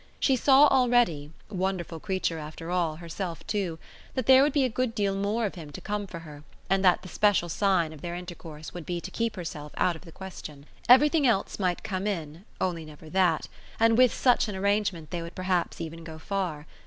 [0.19, 3.77] She saw already wonderful creature, after all, herself too
[4.15, 6.83] that there would be a good deal more of him to come for her, and
[6.83, 10.11] that the special sign of their intercourse would be to keep herself out of the
[10.11, 10.65] question.
[10.89, 13.47] Everything else might come in only never that;
[13.79, 16.65] and with such an arrangement they would perhaps even go far.